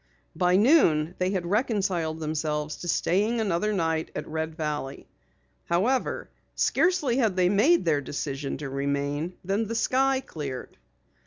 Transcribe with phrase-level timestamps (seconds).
[0.35, 5.07] By noon they had reconciled themselves to staying another night at Red Valley.
[5.65, 10.75] However, scarcely had they made their decision to remain, than the sky cleared.